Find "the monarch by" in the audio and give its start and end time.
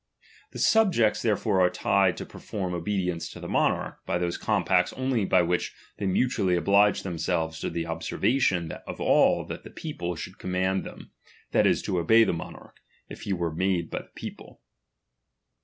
3.39-4.17